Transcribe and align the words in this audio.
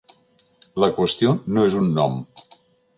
La 0.85 0.89
qüestió 0.97 1.37
no 1.55 1.69
és 1.69 1.79
un 1.85 1.95
nom. 2.01 2.21